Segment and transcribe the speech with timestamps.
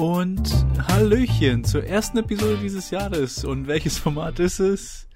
[0.00, 0.50] und
[0.88, 3.44] Hallöchen zur ersten Episode dieses Jahres.
[3.44, 5.06] Und welches Format ist es?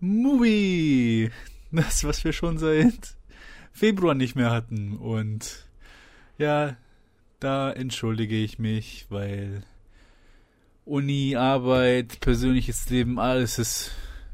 [0.00, 1.30] Movie!
[1.70, 3.14] Das, was wir schon seit
[3.72, 4.96] Februar nicht mehr hatten.
[4.96, 5.66] Und
[6.38, 6.76] ja,
[7.40, 9.64] da entschuldige ich mich, weil
[10.86, 13.90] Uni, Arbeit, persönliches Leben, alles ist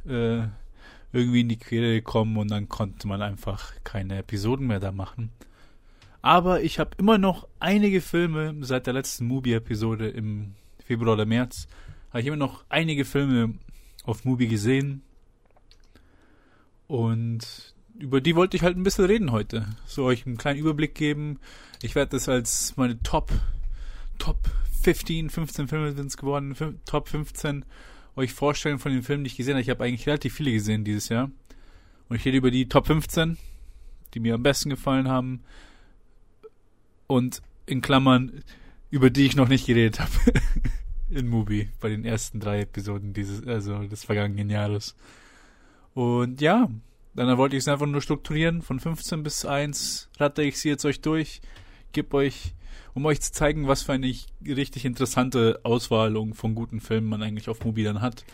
[0.07, 0.43] äh,
[1.12, 5.32] irgendwie in die Quere gekommen und dann konnte man einfach keine Episoden mehr da machen.
[6.22, 10.54] Aber ich habe immer noch einige Filme seit der letzten Mubi-Episode im
[10.85, 11.68] Februar oder März.
[12.11, 13.54] Habe ich immer noch einige Filme
[14.04, 15.03] auf Mubi gesehen.
[16.86, 19.67] Und über die wollte ich halt ein bisschen reden heute.
[19.86, 21.39] So euch einen kleinen Überblick geben.
[21.82, 23.31] Ich werde das als meine Top,
[24.18, 24.48] Top
[24.82, 27.64] 15, 15 Filme sind es geworden, Top 15
[28.17, 29.62] euch vorstellen von den Filmen, die ich gesehen habe.
[29.62, 31.31] Ich habe eigentlich relativ viele gesehen dieses Jahr.
[32.09, 33.37] Und ich rede über die Top 15,
[34.14, 35.45] die mir am besten gefallen haben.
[37.09, 38.45] Und in Klammern,
[38.91, 40.12] über die ich noch nicht geredet habe.
[41.11, 44.95] in Mubi, bei den ersten drei Episoden dieses, also des vergangenen Jahres.
[45.95, 46.69] Und ja,
[47.14, 48.62] dann wollte ich es einfach nur strukturieren.
[48.62, 51.41] Von 15 bis 1 ratte ich sie jetzt euch durch,
[51.92, 52.55] gebe euch
[52.95, 54.12] um euch zu zeigen, was für eine
[54.45, 58.25] richtig interessante Auswahlung von guten Filmen man eigentlich auf Mubi dann hat.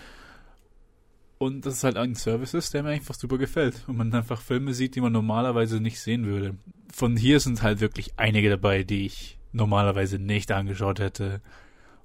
[1.39, 3.85] Und das ist halt ein Service der mir einfach super gefällt.
[3.87, 6.57] Und man einfach Filme sieht, die man normalerweise nicht sehen würde.
[6.93, 11.41] Von hier sind halt wirklich einige dabei, die ich normalerweise nicht angeschaut hätte.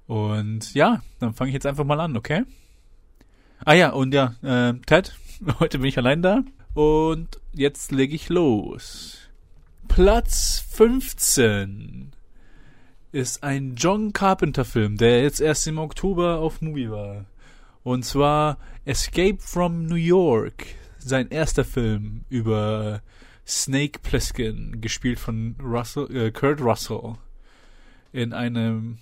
[0.06, 2.44] Und ja, dann fange ich jetzt einfach mal an, okay?
[3.64, 5.14] Ah ja, und ja, äh, Ted,
[5.60, 6.42] heute bin ich allein da.
[6.74, 9.18] Und jetzt lege ich los.
[9.88, 12.12] Platz 15
[13.12, 17.26] ist ein John Carpenter Film, der jetzt erst im Oktober auf Movie war.
[17.90, 20.64] Und zwar Escape from New York,
[21.00, 23.02] sein erster Film über
[23.44, 27.14] Snake Plissken, gespielt von Russell, äh, Kurt Russell,
[28.12, 28.98] in einem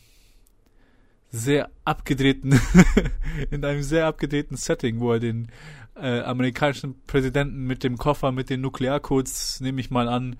[1.30, 2.58] sehr abgedrehten,
[3.50, 5.48] in einem sehr abgedrehten Setting, wo er den
[5.94, 10.36] äh, amerikanischen Präsidenten mit dem Koffer mit den Nuklearcodes, nehme ich mal an,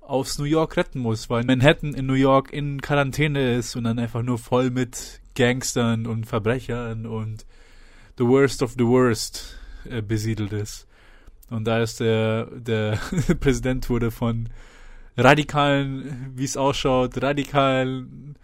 [0.00, 4.00] aus New York retten muss, weil Manhattan in New York in Quarantäne ist und dann
[4.00, 7.46] einfach nur voll mit Gangstern und Verbrechern und
[8.18, 10.86] the worst of the worst äh, besiedelt ist.
[11.50, 12.98] Und da ist der, der
[13.40, 14.48] Präsident wurde von
[15.16, 18.36] radikalen, wie es ausschaut, radikalen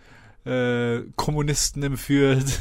[0.44, 2.60] äh, Kommunisten entführt,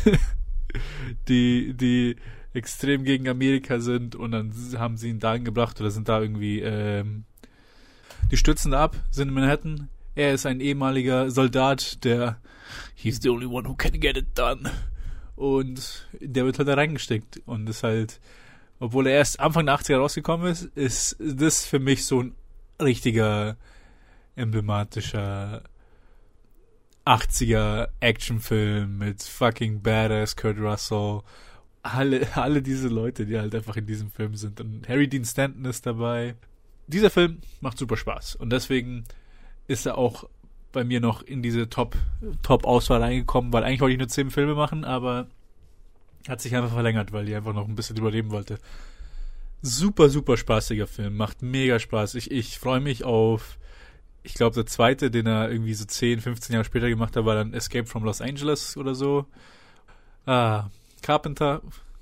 [1.28, 2.16] die, die
[2.54, 6.60] extrem gegen Amerika sind und dann haben sie ihn dahin gebracht oder sind da irgendwie
[6.60, 7.24] ähm,
[8.30, 9.90] die stürzen ab, sind in Manhattan.
[10.16, 12.38] Er ist ein ehemaliger Soldat, der
[12.96, 14.70] He's the only one who can get it done.
[15.42, 17.42] Und der wird halt da reingesteckt.
[17.46, 18.20] Und ist halt,
[18.80, 22.36] obwohl er erst Anfang der 80er rausgekommen ist, ist das für mich so ein
[22.80, 23.58] richtiger
[24.36, 25.64] emblematischer
[27.06, 31.22] 80er Actionfilm mit fucking badass Kurt Russell.
[31.84, 34.62] Alle, alle diese Leute, die halt einfach in diesem Film sind.
[34.62, 36.36] Und Harry Dean Stanton ist dabei
[36.92, 39.06] dieser Film macht super Spaß und deswegen
[39.68, 40.30] ist er auch
[40.72, 41.96] bei mir noch in diese Top
[42.42, 45.28] Top Auswahl reingekommen, weil eigentlich wollte ich nur zehn Filme machen, aber
[46.28, 48.58] hat sich einfach verlängert, weil ich einfach noch ein bisschen drüber leben wollte.
[49.62, 52.16] Super super spaßiger Film, macht mega Spaß.
[52.16, 53.58] Ich ich freue mich auf
[54.24, 57.36] ich glaube der zweite, den er irgendwie so 10, 15 Jahre später gemacht hat, war
[57.36, 59.26] dann Escape from Los Angeles oder so.
[60.26, 60.70] Ah,
[61.02, 61.62] Carpenter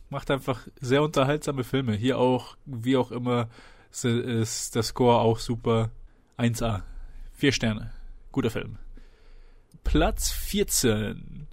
[0.10, 1.94] macht einfach sehr unterhaltsame Filme.
[1.94, 3.48] Hier auch, wie auch immer,
[3.92, 5.90] ist der Score auch super.
[6.38, 6.82] 1A.
[7.34, 7.92] Vier Sterne.
[8.32, 8.78] Guter Film.
[9.84, 11.48] Platz 14.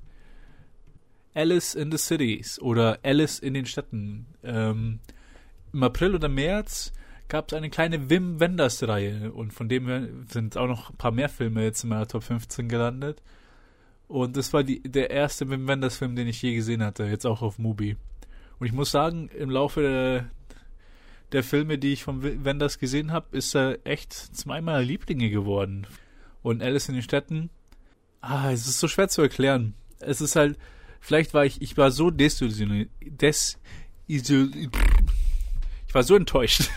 [1.34, 4.26] Alice in the Cities oder Alice in den Städten.
[4.42, 5.00] Ähm,
[5.72, 6.92] Im April oder März
[7.28, 11.10] gab es eine kleine Wim Wenders Reihe und von dem sind auch noch ein paar
[11.10, 13.22] mehr Filme jetzt in meiner Top 15 gelandet.
[14.08, 17.26] Und das war die, der erste Wim Wenders Film, den ich je gesehen hatte, jetzt
[17.26, 17.96] auch auf Mubi.
[18.58, 20.30] Und ich muss sagen, im Laufe der,
[21.32, 25.86] der Filme, die ich von Wenders gesehen habe, ist er echt zweimal Lieblinge geworden.
[26.46, 27.50] Und Alice in den Städten,
[28.20, 29.74] ah, es ist so schwer zu erklären.
[29.98, 30.56] Es ist halt,
[31.00, 33.58] vielleicht war ich, ich war so desillusioniert, des,
[34.06, 34.22] ich
[35.92, 36.70] war so enttäuscht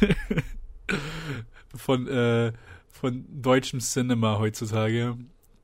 [1.75, 2.51] von, äh,
[2.89, 5.16] von deutschem Cinema heutzutage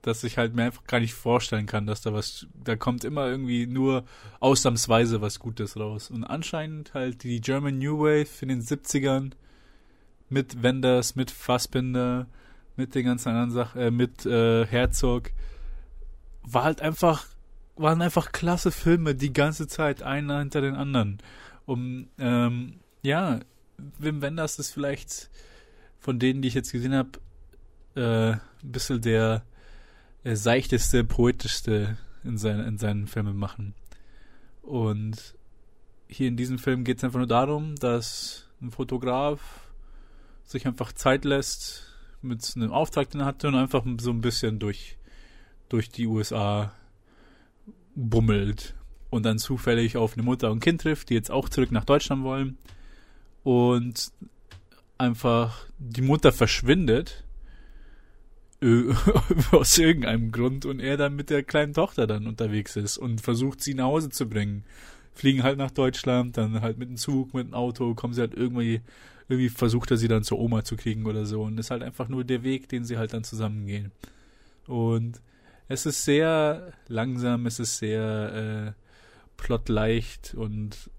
[0.03, 3.27] dass ich halt mir einfach gar nicht vorstellen kann, dass da was, da kommt immer
[3.27, 4.05] irgendwie nur
[4.39, 6.11] ausnahmsweise was Gutes raus.
[6.11, 9.31] Und anscheinend halt die German New Wave in den 70ern
[10.29, 12.27] mit Wenders, mit Fassbinder,
[12.75, 15.31] mit den ganzen anderen Sachen, äh, mit äh, Herzog,
[16.43, 17.25] war halt einfach,
[17.75, 21.19] waren einfach klasse Filme die ganze Zeit, einer hinter den anderen.
[21.65, 23.39] Um, ähm, ja,
[23.97, 25.29] Wim Wenders ist vielleicht
[25.99, 27.09] von denen, die ich jetzt gesehen habe,
[27.95, 29.43] äh, ein bisschen der
[30.23, 33.73] äh, seichteste, poetischste in, sein, in seinen Filmen machen.
[34.61, 35.35] Und
[36.07, 39.69] hier in diesem Film geht es einfach nur darum, dass ein Fotograf
[40.43, 41.94] sich einfach Zeit lässt
[42.25, 44.97] mit einem Auftrag, den er hatte und einfach so ein bisschen durch,
[45.69, 46.73] durch die USA
[47.95, 48.75] bummelt
[49.09, 52.23] und dann zufällig auf eine Mutter und Kind trifft, die jetzt auch zurück nach Deutschland
[52.23, 52.57] wollen
[53.43, 54.11] und
[54.97, 57.23] einfach die Mutter verschwindet
[59.51, 63.61] aus irgendeinem Grund und er dann mit der kleinen Tochter dann unterwegs ist und versucht
[63.61, 64.63] sie nach Hause zu bringen.
[65.15, 68.33] Fliegen halt nach Deutschland, dann halt mit dem Zug, mit dem Auto, kommen sie halt
[68.33, 68.81] irgendwie,
[69.27, 71.83] irgendwie versucht er sie dann zur Oma zu kriegen oder so und das ist halt
[71.83, 73.91] einfach nur der Weg, den sie halt dann zusammengehen.
[74.67, 75.21] Und
[75.67, 78.81] es ist sehr langsam, es ist sehr äh,
[79.37, 80.89] plotleicht und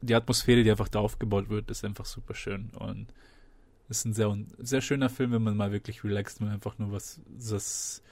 [0.00, 3.06] die Atmosphäre, die einfach da aufgebaut wird, ist einfach super schön und
[3.88, 7.20] ist ein sehr, sehr schöner Film, wenn man mal wirklich relaxt und einfach nur was,
[7.38, 8.02] das,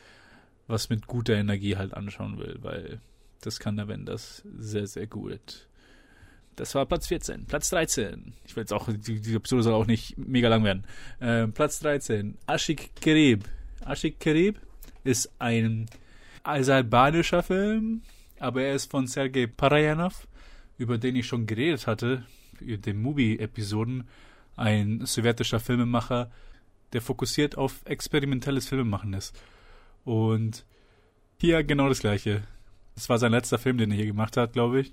[0.67, 3.01] was mit guter Energie halt anschauen will, weil
[3.43, 5.69] das kann der das sehr, sehr gut.
[6.57, 7.47] Das war Platz 14.
[7.47, 8.35] Platz 13.
[8.45, 10.85] Ich will jetzt auch, die, die Episode soll auch nicht mega lang werden.
[11.19, 12.39] Äh, Platz 13.
[12.47, 13.45] Ashik Kerib.
[13.85, 14.61] Ashik Kerib
[15.03, 15.87] ist ein
[16.45, 18.03] aserbaidscher Film,
[18.39, 20.27] aber er ist von Sergei Parajanov,
[20.79, 22.25] über den ich schon geredet hatte,
[22.61, 24.09] in den Movie-Episoden
[24.57, 26.31] ein sowjetischer Filmemacher,
[26.93, 29.35] der fokussiert auf experimentelles Filmemachen ist.
[30.05, 30.65] Und
[31.41, 32.43] hier genau das gleiche.
[32.95, 34.93] Das war sein letzter Film, den er hier gemacht hat, glaube ich.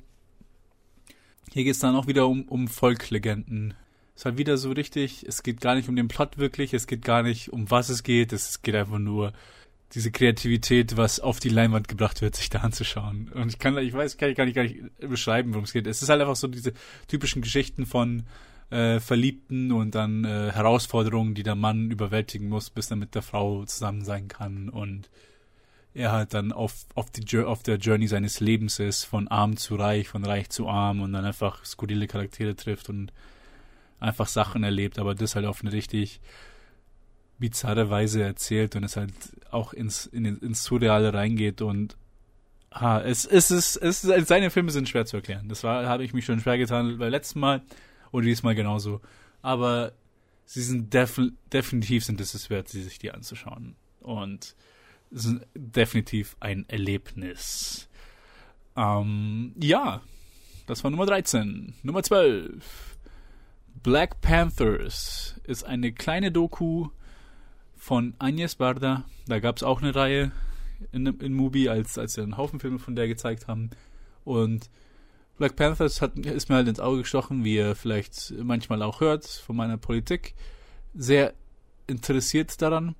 [1.51, 3.74] Hier geht es dann auch wieder um, um Volklegenden.
[4.16, 7.04] Es halt wieder so richtig, es geht gar nicht um den Plot wirklich, es geht
[7.04, 9.31] gar nicht um was es geht, es geht einfach nur
[9.94, 13.30] diese Kreativität, was auf die Leinwand gebracht wird, sich da anzuschauen.
[13.30, 15.88] Und ich kann, ich weiß, kann ich gar nicht, gar nicht beschreiben, worum es geht.
[15.88, 16.74] Es ist halt einfach so diese
[17.07, 18.24] typischen Geschichten von
[18.69, 23.22] äh, Verliebten und dann äh, Herausforderungen, die der Mann überwältigen muss, bis er mit der
[23.22, 25.10] Frau zusammen sein kann und
[25.94, 29.76] er halt dann auf, auf, die, auf der Journey seines Lebens ist, von arm zu
[29.76, 33.12] reich, von reich zu arm und dann einfach skurrile Charaktere trifft und
[34.00, 36.22] einfach Sachen erlebt, aber das halt auf eine richtig
[37.38, 39.14] bizarre Weise erzählt und es halt
[39.50, 41.98] auch ins, in, ins Surreale reingeht und
[42.72, 45.50] ha, es, es es ist, seine Filme sind schwer zu erklären.
[45.50, 47.62] Das war, habe ich mich schon schwer getan beim letzten Mal
[48.12, 49.02] und diesmal genauso.
[49.42, 49.94] Aber
[50.46, 51.20] sie sind def
[51.52, 53.76] definitiv sind es wert, sie sich die anzuschauen.
[54.02, 54.56] Und
[55.12, 57.90] ist definitiv ein Erlebnis.
[58.76, 60.02] Ähm, ja,
[60.68, 61.74] das war Nummer 13.
[61.84, 62.98] Nummer 12.
[63.82, 66.90] Black Panthers ist eine kleine Doku
[67.76, 69.06] von Agnes Barda.
[69.28, 70.32] Da gab es auch eine Reihe
[70.92, 73.70] in, in Mubi, als, als sie einen Haufen Filme von der gezeigt haben.
[74.26, 74.70] Und
[75.38, 79.26] Black Panthers hat, ist mir halt ins Auge gestochen, wie ihr vielleicht manchmal auch hört
[79.26, 80.36] von meiner Politik.
[80.94, 81.34] Sehr
[81.88, 82.96] interessiert daran.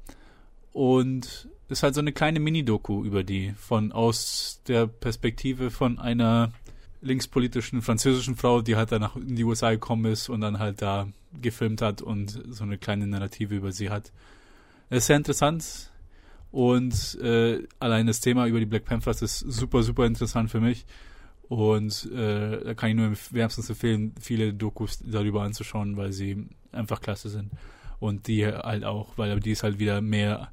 [0.72, 6.52] Und ist halt so eine kleine Mini-Doku über die, von aus der Perspektive von einer
[7.02, 11.08] linkspolitischen französischen Frau, die halt danach in die USA gekommen ist und dann halt da
[11.42, 14.12] gefilmt hat und so eine kleine Narrative über sie hat.
[14.90, 15.92] Ist sehr interessant
[16.52, 20.86] und äh, allein das Thema über die Black Panthers ist super, super interessant für mich.
[21.48, 27.02] Und äh, da kann ich nur wärmstens empfehlen, viele Dokus darüber anzuschauen, weil sie einfach
[27.02, 27.52] klasse sind.
[28.00, 30.52] Und die halt auch, weil die ist halt wieder mehr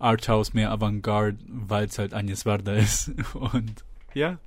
[0.00, 3.12] Arthouse, mehr Avantgarde, weil es halt Agnes Varda ist.
[3.34, 4.38] Und ja,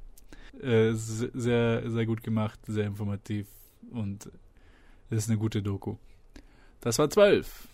[0.62, 3.48] äh, sehr, sehr gut gemacht, sehr informativ
[3.91, 4.29] und
[5.10, 5.98] ist eine gute Doku.
[6.81, 7.67] Das war 12.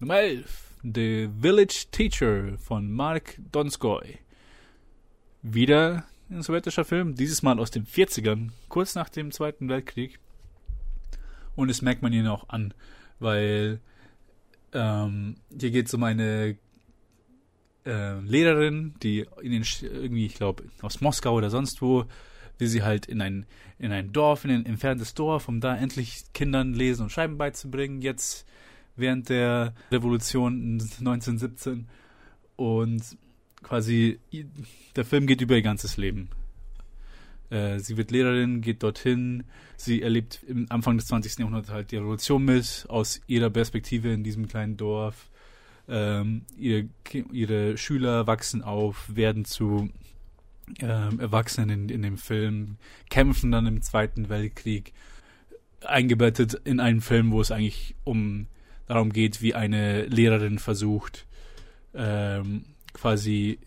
[0.00, 0.70] Nummer 11.
[0.82, 4.18] The Village Teacher von Mark Donskoy.
[5.42, 10.18] Wieder ein sowjetischer Film, dieses Mal aus den 40ern, kurz nach dem Zweiten Weltkrieg.
[11.56, 12.74] Und das merkt man ihnen auch an,
[13.18, 13.80] weil
[14.72, 16.56] ähm, hier geht es um eine
[17.86, 22.04] äh, Lehrerin, die in den, irgendwie, ich glaube, aus Moskau oder sonst wo,
[22.58, 23.46] wie sie halt in ein,
[23.78, 28.00] in ein Dorf, in ein entferntes Dorf, um da endlich Kindern Lesen und Schreiben beizubringen,
[28.00, 28.46] jetzt
[28.96, 31.88] während der Revolution 1917.
[32.56, 33.02] Und
[33.62, 34.20] quasi,
[34.94, 36.28] der Film geht über ihr ganzes Leben.
[37.50, 39.44] Äh, sie wird Lehrerin, geht dorthin,
[39.76, 41.38] sie erlebt im Anfang des 20.
[41.38, 45.30] Jahrhunderts halt die Revolution mit, aus ihrer Perspektive in diesem kleinen Dorf.
[45.88, 46.88] Ähm, ihre,
[47.32, 49.90] ihre Schüler wachsen auf, werden zu
[50.80, 52.76] ähm, Erwachsenen in, in dem Film,
[53.10, 54.92] kämpfen dann im Zweiten Weltkrieg,
[55.84, 58.46] eingebettet in einen Film, wo es eigentlich um
[58.86, 61.26] darum geht, wie eine Lehrerin versucht,
[61.94, 63.58] ähm, quasi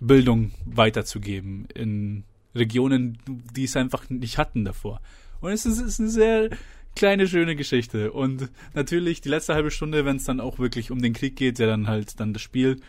[0.00, 2.24] Bildung weiterzugeben in
[2.54, 5.00] Regionen, die es einfach nicht hatten davor.
[5.40, 6.50] Und es ist, ist eine sehr
[6.98, 8.12] kleine, schöne Geschichte.
[8.12, 11.58] Und natürlich die letzte halbe Stunde, wenn es dann auch wirklich um den Krieg geht,
[11.58, 12.80] der dann halt dann das Spiel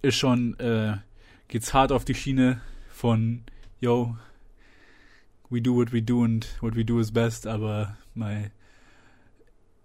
[0.00, 0.98] ist schon äh,
[1.48, 3.42] geht's hart auf die Schiene von,
[3.80, 4.16] yo,
[5.50, 8.50] we do what we do and what we do is best, aber my,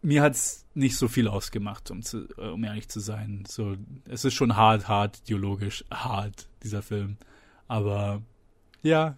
[0.01, 3.45] mir hat's nicht so viel ausgemacht, um, zu, äh, um ehrlich zu sein.
[3.47, 7.17] So, es ist schon hart, hart, ideologisch hart, dieser Film.
[7.67, 8.21] Aber
[8.81, 9.17] ja,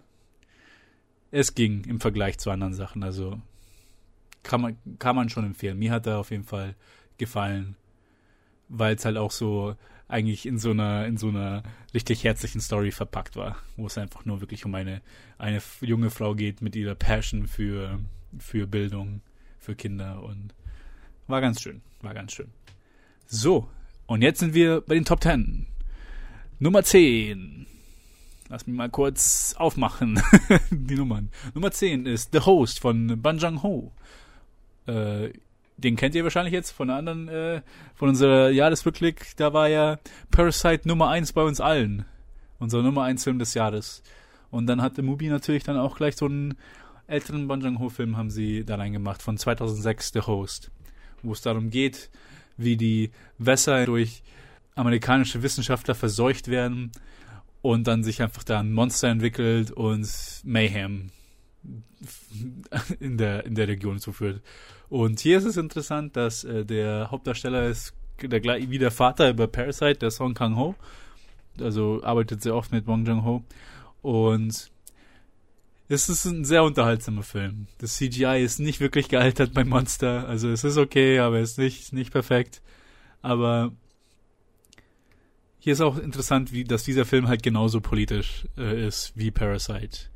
[1.32, 3.02] es ging im Vergleich zu anderen Sachen.
[3.02, 3.40] Also
[4.46, 5.78] kann man, kann man schon empfehlen.
[5.78, 6.74] Mir hat er auf jeden Fall
[7.18, 7.76] gefallen,
[8.68, 9.76] weil es halt auch so
[10.08, 11.62] eigentlich in so einer in so einer
[11.92, 15.02] richtig herzlichen Story verpackt war, wo es einfach nur wirklich um eine
[15.38, 17.98] eine junge Frau geht mit ihrer Passion für
[18.38, 19.20] für Bildung,
[19.58, 20.54] für Kinder und
[21.26, 22.52] war ganz schön, war ganz schön.
[23.26, 23.68] So,
[24.06, 25.66] und jetzt sind wir bei den Top 10.
[26.60, 27.66] Nummer 10.
[28.48, 30.22] Lass mich mal kurz aufmachen,
[30.70, 31.30] die Nummern.
[31.54, 33.92] Nummer 10 ist The Host von Ban Jang Ho.
[34.86, 35.30] Äh,
[35.76, 37.62] den kennt ihr wahrscheinlich jetzt von anderen, äh,
[37.94, 39.36] von unserer Jahresrückblick.
[39.36, 39.98] Da war ja
[40.30, 42.04] Parasite Nummer 1 bei uns allen.
[42.58, 44.02] Unser Nummer 1 Film des Jahres.
[44.50, 46.54] Und dann hatte Mubi natürlich dann auch gleich so einen
[47.06, 50.70] älteren Jang Ho Film haben sie da reingemacht von 2006, The Host
[51.22, 52.10] wo es darum geht,
[52.56, 54.22] wie die Wässer durch
[54.74, 56.92] amerikanische Wissenschaftler verseucht werden
[57.62, 60.08] und dann sich einfach da ein Monster entwickelt und
[60.44, 61.10] Mayhem
[63.00, 64.42] in der, in der Region zuführt.
[64.88, 69.46] Und hier ist es interessant, dass äh, der Hauptdarsteller ist der, wie der Vater über
[69.46, 70.74] Parasite, der Song Kang-ho.
[71.60, 73.42] Also arbeitet sehr oft mit Wong Jung-ho.
[74.02, 74.70] Und
[75.88, 77.66] es ist ein sehr unterhaltsamer Film.
[77.78, 80.28] Das CGI ist nicht wirklich gealtert beim Monster.
[80.28, 82.60] Also es ist okay, aber es ist nicht, nicht perfekt.
[83.22, 83.72] Aber
[85.58, 90.08] hier ist auch interessant, wie, dass dieser Film halt genauso politisch äh, ist wie Parasite.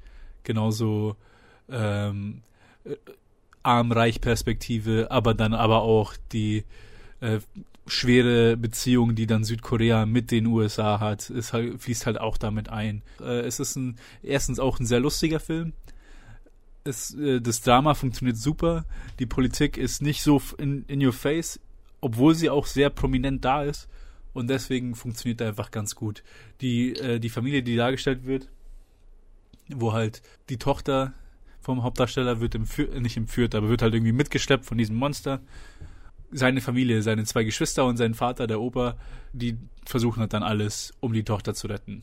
[0.42, 1.16] Genauso
[1.68, 2.42] ähm,
[2.84, 2.96] äh,
[3.62, 6.64] Arm-Reich-Perspektive, aber dann aber auch die
[7.20, 7.40] äh,
[7.86, 12.68] schwere Beziehung, die dann Südkorea mit den USA hat, ist halt, fließt halt auch damit
[12.68, 13.02] ein.
[13.20, 15.72] Äh, es ist ein, erstens auch ein sehr lustiger Film.
[16.84, 18.84] Es, äh, das Drama funktioniert super.
[19.18, 21.60] Die Politik ist nicht so in, in your face,
[22.00, 23.88] obwohl sie auch sehr prominent da ist.
[24.32, 26.22] Und deswegen funktioniert er einfach ganz gut.
[26.60, 28.48] Die, äh, die Familie, die dargestellt wird,
[29.68, 31.12] wo halt die Tochter
[31.60, 35.40] vom Hauptdarsteller wird entführt, nicht entführt, aber wird halt irgendwie mitgeschleppt von diesem Monster
[36.32, 38.96] seine Familie, seine zwei Geschwister und sein Vater, der Opa,
[39.32, 42.02] die versuchen halt dann alles, um die Tochter zu retten.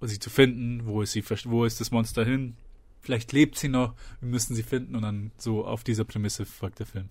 [0.00, 2.56] Und sie zu finden, wo ist sie, wo ist das Monster hin?
[3.02, 6.78] Vielleicht lebt sie noch, wir müssen sie finden und dann so auf dieser Prämisse folgt
[6.78, 7.08] der Film.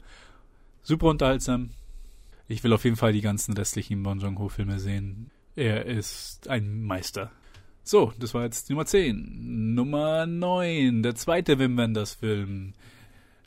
[0.83, 1.71] Super unterhaltsam.
[2.47, 5.31] Ich will auf jeden Fall die ganzen restlichen Bon Joon-ho-Filme sehen.
[5.55, 7.31] Er ist ein Meister.
[7.87, 9.73] So, das war jetzt Nummer 10.
[9.73, 12.73] Nummer 9, der zweite Wim Wenders Film.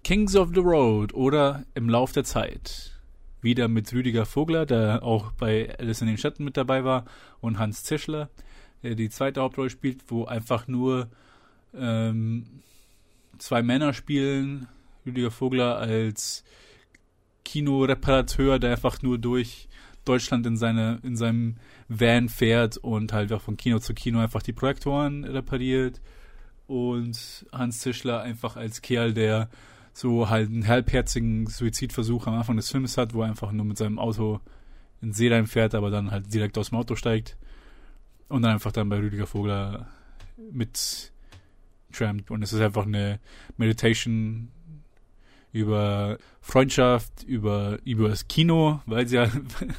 [0.03, 2.99] Kings of the Road oder Im Lauf der Zeit
[3.43, 7.05] wieder mit Rüdiger Vogler, der auch bei Alice in den Schatten mit dabei war,
[7.43, 8.31] und Hans Zischler,
[8.83, 11.11] der die zweite Hauptrolle spielt, wo einfach nur
[11.75, 12.47] ähm,
[13.37, 14.69] zwei Männer spielen.
[15.05, 16.45] Rüdiger Vogler als
[17.45, 19.69] Kinoreparateur, der einfach nur durch
[20.05, 21.57] Deutschland in seine in seinem
[21.89, 26.01] Van fährt und halt auch von Kino zu Kino einfach die Projektoren repariert
[26.67, 29.49] und Hans Zischler einfach als Kerl, der
[29.93, 33.77] so halt einen halbherzigen Suizidversuch am Anfang des Films hat, wo er einfach nur mit
[33.77, 34.41] seinem Auto
[35.03, 37.37] in See fährt, aber dann halt direkt aus dem Auto steigt
[38.29, 39.89] und dann einfach dann bei Rüdiger Vogler
[40.53, 41.13] mit
[41.93, 42.31] trampt.
[42.31, 43.21] Und es ist einfach eine
[43.57, 44.51] Meditation
[45.53, 49.29] über Freundschaft, über, über das Kino, weil sie ja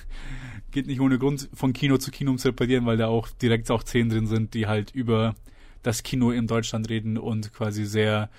[0.72, 3.70] geht nicht ohne Grund von Kino zu Kino um zu reparieren, weil da auch direkt
[3.72, 5.36] auch Szenen drin sind, die halt über
[5.84, 8.30] das Kino in Deutschland reden und quasi sehr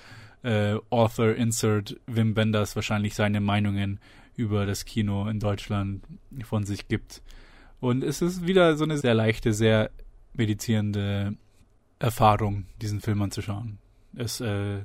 [0.42, 4.00] äh, Author Insert Wim Wenders wahrscheinlich seine Meinungen
[4.36, 6.04] über das Kino in Deutschland
[6.44, 7.22] von sich gibt.
[7.80, 9.90] Und es ist wieder so eine sehr leichte, sehr
[10.34, 11.34] meditierende
[11.98, 13.78] Erfahrung, diesen Film anzuschauen.
[14.16, 14.84] Es, äh,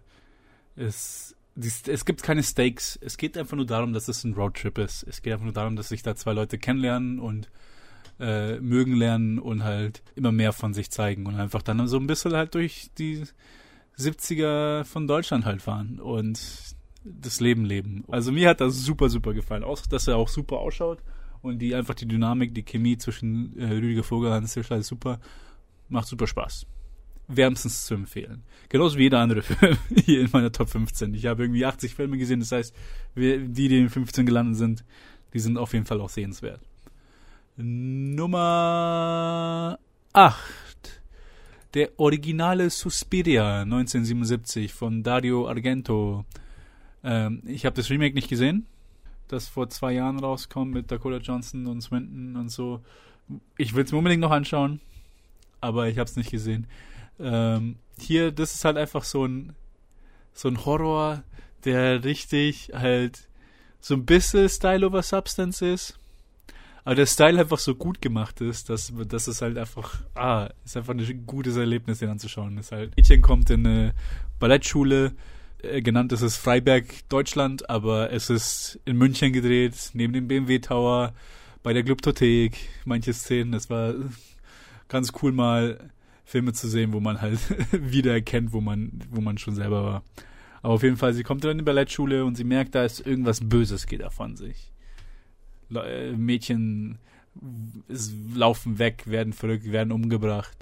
[0.75, 2.99] es, es gibt keine Stakes.
[3.01, 5.03] Es geht einfach nur darum, dass es ein Roadtrip ist.
[5.03, 7.49] Es geht einfach nur darum, dass sich da zwei Leute kennenlernen und
[8.19, 12.07] äh, mögen lernen und halt immer mehr von sich zeigen und einfach dann so ein
[12.07, 13.23] bisschen halt durch die
[13.97, 16.39] 70er von Deutschland halt fahren und
[17.03, 18.03] das Leben leben.
[18.07, 19.63] Also mir hat das super, super gefallen.
[19.63, 20.99] Auch, dass er auch super ausschaut
[21.41, 24.87] und die einfach die Dynamik, die Chemie zwischen äh, Rüdiger Vogel und Hans Tischler ist
[24.87, 25.19] super.
[25.89, 26.65] Macht super Spaß.
[27.27, 28.43] Wärmstens zu empfehlen.
[28.69, 31.13] Genauso wie jeder andere Film hier in meiner Top 15.
[31.13, 32.74] Ich habe irgendwie 80 Filme gesehen, das heißt,
[33.15, 34.84] die, die in den 15 gelandet sind,
[35.34, 36.62] die sind auf jeden Fall auch sehenswert.
[37.57, 38.60] Nummer
[40.13, 40.67] 8
[41.74, 46.25] der originale Suspiria 1977 von Dario Argento.
[47.03, 48.65] Ähm, ich habe das Remake nicht gesehen,
[49.27, 52.81] das vor zwei Jahren rauskommt mit Dakota Johnson und Swinton und so.
[53.57, 54.79] Ich will es mir unbedingt noch anschauen,
[55.62, 56.65] aber ich habe es nicht gesehen.
[57.19, 59.55] Ähm, hier, das ist halt einfach so ein
[60.38, 61.24] so ein Horror,
[61.65, 63.27] der richtig halt
[63.79, 66.00] so ein bisschen Style over Substance ist.
[66.83, 70.77] Aber der Style einfach so gut gemacht ist, dass, dass es halt einfach, ah, ist
[70.77, 72.55] einfach ein gutes Erlebnis, den anzuschauen.
[72.55, 73.93] Das halt, Mädchen kommt in eine
[74.39, 75.13] Ballettschule,
[75.63, 80.59] äh, genannt ist es Freiberg, Deutschland, aber es ist in München gedreht, neben dem BMW
[80.59, 81.13] Tower,
[81.62, 83.53] bei der Glyptothek, manche Szenen.
[83.53, 83.93] Es war
[84.88, 85.89] ganz cool mal
[86.27, 87.39] Filme zu sehen, wo man halt
[87.72, 90.03] wiedererkennt, wo man, wo man schon selber war.
[90.62, 93.00] Aber auf jeden Fall, sie kommt dann in die Ballettschule und sie merkt, da ist
[93.00, 94.74] irgendwas Böses geht da von sich.
[95.74, 97.00] Äh, Mädchen
[98.36, 100.57] laufen weg, werden verrückt, werden umgebracht.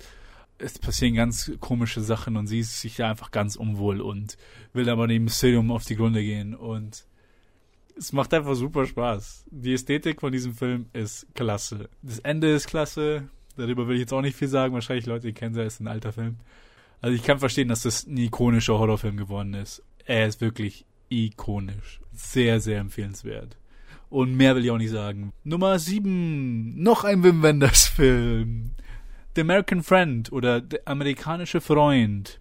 [0.59, 4.37] Es passieren ganz komische Sachen und sie ist sich einfach ganz unwohl und
[4.73, 7.07] will aber dem Mysterium auf die Gründe gehen und
[7.97, 9.45] es macht einfach super Spaß.
[9.49, 11.89] Die Ästhetik von diesem Film ist klasse.
[12.03, 13.29] Das Ende ist klasse.
[13.57, 14.73] Darüber will ich jetzt auch nicht viel sagen.
[14.73, 16.37] Wahrscheinlich Leute, die kennen es, ist ein alter Film.
[17.01, 19.83] Also ich kann verstehen, dass das ein ikonischer Horrorfilm geworden ist.
[20.05, 22.01] Er ist wirklich ikonisch.
[22.13, 23.57] Sehr, sehr empfehlenswert.
[24.09, 25.33] Und mehr will ich auch nicht sagen.
[25.43, 26.81] Nummer 7.
[26.81, 28.71] Noch ein Wim Wenders Film.
[29.35, 32.39] The American Friend oder Der amerikanische Freund.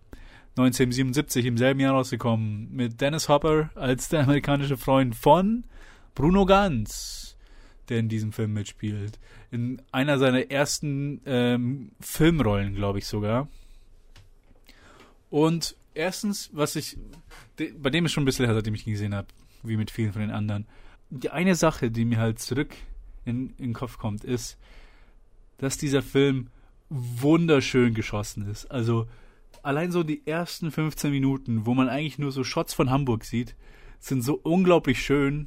[0.57, 2.69] 1977 im selben Jahr rausgekommen.
[2.71, 5.65] Mit Dennis Hopper als der amerikanische Freund von
[6.15, 7.37] Bruno Ganz,
[7.89, 9.19] der in diesem Film mitspielt.
[9.55, 13.47] In einer seiner ersten ähm, Filmrollen, glaube ich sogar.
[15.31, 16.99] Und erstens, was ich,
[17.79, 19.29] bei dem ist schon ein bisschen her, seitdem ich ihn gesehen habe,
[19.63, 20.67] wie mit vielen von den anderen.
[21.09, 22.75] Die eine Sache, die mir halt zurück
[23.25, 24.59] in, in den Kopf kommt, ist,
[25.59, 26.49] dass dieser Film
[26.89, 28.69] wunderschön geschossen ist.
[28.73, 29.07] Also
[29.63, 33.55] allein so die ersten 15 Minuten, wo man eigentlich nur so Shots von Hamburg sieht,
[34.01, 35.47] sind so unglaublich schön,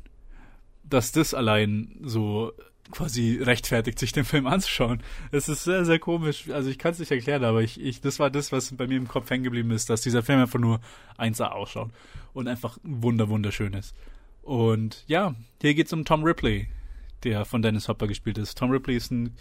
[0.85, 2.53] dass das allein so
[2.91, 5.01] quasi rechtfertigt, sich den Film anzuschauen.
[5.31, 6.49] Es ist sehr, sehr komisch.
[6.49, 8.97] Also ich kann es nicht erklären, aber ich, ich, das war das, was bei mir
[8.97, 10.79] im Kopf hängen geblieben ist, dass dieser Film einfach nur
[11.17, 11.91] 1A ausschaut
[12.33, 13.95] und einfach wunder, wunderschön ist.
[14.41, 16.67] Und ja, hier geht es um Tom Ripley,
[17.23, 18.57] der von Dennis Hopper gespielt ist.
[18.57, 19.35] Tom Ripley ist ein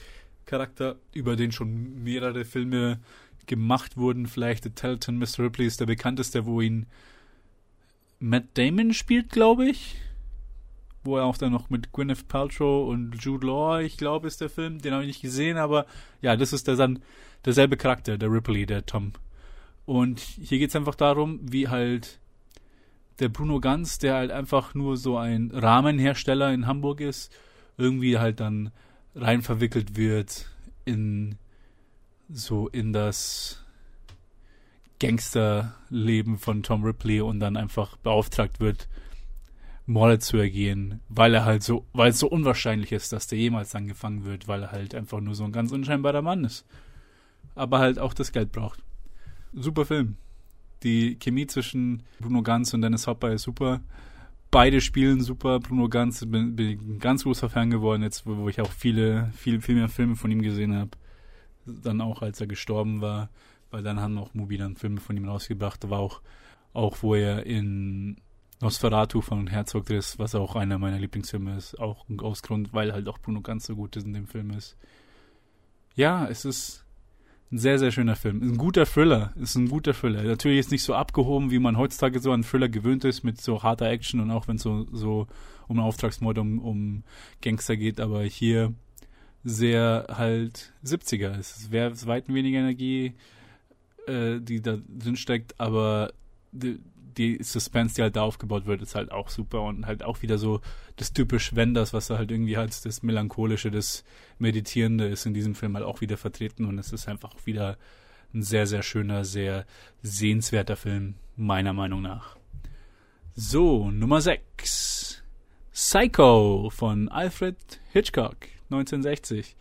[0.47, 3.01] Charakter, über den schon mehrere Filme
[3.47, 4.27] gemacht wurden.
[4.27, 5.41] Vielleicht The Telton Mr.
[5.41, 6.87] Ripley ist der bekannteste, wo ihn
[8.19, 9.97] Matt Damon spielt, glaube ich
[11.07, 14.51] wo er auch dann noch mit Gwyneth Paltrow und Jude Law, ich glaube, ist der
[14.51, 14.81] Film.
[14.81, 15.87] Den habe ich nicht gesehen, aber
[16.21, 16.77] ja, das ist der
[17.45, 19.13] derselbe Charakter, der Ripley, der Tom.
[19.87, 22.19] Und hier geht es einfach darum, wie halt
[23.21, 27.33] der Bruno Ganz, der halt einfach nur so ein Rahmenhersteller in Hamburg ist,
[27.79, 28.73] irgendwie halt dann
[29.15, 30.51] rein verwickelt wird
[30.85, 31.37] in
[32.29, 33.65] so in das
[34.99, 38.89] Gangsterleben von Tom Ripley und dann einfach beauftragt wird,
[39.87, 43.71] Morde zu ergehen, weil er halt so, weil es so unwahrscheinlich ist, dass der jemals
[43.71, 46.67] dann gefangen wird, weil er halt einfach nur so ein ganz unscheinbarer Mann ist.
[47.55, 48.83] Aber halt auch das Geld braucht.
[49.53, 50.17] Super Film.
[50.83, 53.81] Die Chemie zwischen Bruno Ganz und Dennis Hopper ist super.
[54.51, 55.61] Beide spielen super.
[55.61, 59.31] Bruno Ganz bin, bin ein ganz großer Fan geworden, jetzt wo, wo ich auch viele,
[59.37, 60.91] viel, viel mehr Filme von ihm gesehen habe.
[61.65, 63.31] Dann auch, als er gestorben war,
[63.71, 65.83] weil dann haben auch Mubi dann Filme von ihm rausgebracht.
[65.83, 66.21] Da war auch,
[66.73, 68.19] auch wo er in
[68.61, 73.09] Nosferatu von Herzog Driss, was auch einer meiner Lieblingsfilme ist, auch aus Grund, weil halt
[73.09, 74.77] auch Bruno ganz so gut in dem Film ist.
[75.95, 76.85] Ja, es ist
[77.53, 78.43] ein sehr, sehr schöner Film.
[78.43, 79.33] Ein guter Thriller.
[79.37, 80.23] Ist ein guter Thriller.
[80.23, 83.63] Natürlich ist nicht so abgehoben, wie man heutzutage so an Thriller gewöhnt ist, mit so
[83.63, 85.27] harter Action und auch wenn es so, so
[85.69, 87.05] um Auftragsmord, um, um
[87.43, 88.73] Gangster geht, aber hier
[89.45, 91.39] sehr halt 70er.
[91.39, 93.15] Es wäre weit weniger Energie,
[94.07, 96.13] äh, die da drin steckt, aber
[96.53, 96.81] die,
[97.19, 100.39] die Suspense, die halt da aufgebaut wird, ist halt auch super und halt auch wieder
[100.39, 100.61] so
[100.97, 104.05] das typisch Wenders, was er halt irgendwie halt das Melancholische, das
[104.39, 107.77] Meditierende ist in diesem Film halt auch wieder vertreten und es ist einfach wieder
[108.35, 109.67] ein sehr, sehr schöner, sehr
[110.03, 112.37] sehenswerter Film, meiner Meinung nach.
[113.35, 115.23] So, Nummer 6.
[115.73, 117.57] Psycho von Alfred
[117.93, 118.37] Hitchcock,
[118.71, 119.57] 1960.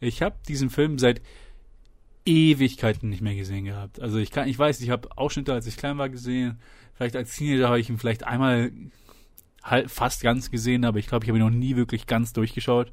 [0.00, 1.20] Ich habe diesen Film seit
[2.24, 4.00] Ewigkeiten nicht mehr gesehen gehabt.
[4.00, 6.58] Also ich kann, ich weiß, ich habe Ausschnitte, als ich klein war, gesehen.
[7.00, 8.72] Vielleicht als Teenager habe ich ihn vielleicht einmal
[9.62, 12.92] halt fast ganz gesehen, aber ich glaube, ich habe ihn noch nie wirklich ganz durchgeschaut.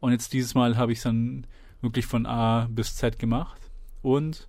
[0.00, 1.46] Und jetzt dieses Mal habe ich es dann
[1.82, 3.60] wirklich von A bis Z gemacht.
[4.02, 4.48] Und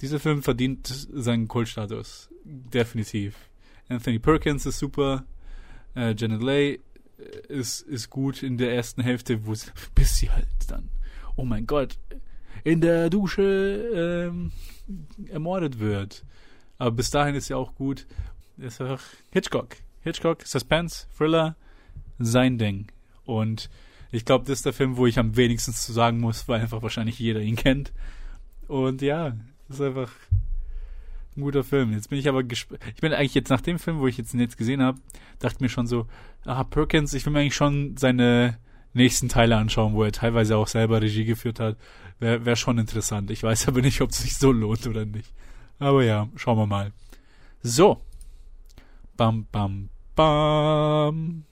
[0.00, 2.30] dieser Film verdient seinen Kultstatus.
[2.44, 3.36] Definitiv.
[3.90, 5.26] Anthony Perkins ist super.
[5.94, 6.80] Äh, Janet Leigh
[7.50, 10.88] ist, ist gut in der ersten Hälfte, wo sie, bis sie halt dann,
[11.36, 11.98] oh mein Gott,
[12.64, 14.52] in der Dusche ähm,
[15.28, 16.24] ermordet wird.
[16.78, 18.06] Aber bis dahin ist ja auch gut.
[18.58, 19.76] Ist einfach Hitchcock.
[20.02, 21.56] Hitchcock, Suspense, Thriller,
[22.18, 22.86] sein Ding.
[23.24, 23.68] Und
[24.12, 26.82] ich glaube, das ist der Film, wo ich am wenigsten zu sagen muss, weil einfach
[26.82, 27.92] wahrscheinlich jeder ihn kennt.
[28.68, 29.36] Und ja,
[29.68, 30.10] ist einfach
[31.36, 31.92] ein guter Film.
[31.92, 32.80] Jetzt bin ich aber gespannt.
[32.94, 34.98] Ich bin eigentlich jetzt nach dem Film, wo ich jetzt jetzt gesehen habe,
[35.38, 36.06] dachte mir schon so,
[36.44, 38.58] ah, Perkins, ich will mir eigentlich schon seine
[38.94, 41.76] nächsten Teile anschauen, wo er teilweise auch selber Regie geführt hat.
[42.18, 43.30] Wäre wär schon interessant.
[43.30, 45.32] Ich weiß aber nicht, ob es sich so lohnt oder nicht.
[45.78, 46.92] Aber ja, schauen wir mal.
[47.62, 48.00] So.
[49.16, 51.44] Bam, bam, bam.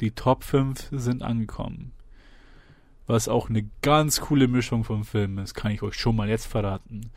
[0.00, 1.92] Die Top 5 sind angekommen.
[3.06, 6.46] Was auch eine ganz coole Mischung vom Film ist, kann ich euch schon mal jetzt
[6.46, 7.10] verraten.